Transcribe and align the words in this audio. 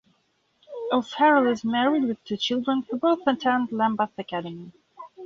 O'Farrell 0.91 1.45
is 1.51 1.63
married 1.63 2.05
with 2.05 2.23
two 2.25 2.35
children, 2.35 2.87
who 2.89 2.97
both 2.97 3.19
attended 3.27 3.71
Lambeth 3.71 4.09
Academy. 4.17 4.71